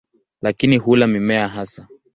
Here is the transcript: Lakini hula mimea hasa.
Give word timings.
Lakini 0.41 0.77
hula 0.77 1.07
mimea 1.07 1.47
hasa. 1.47 1.87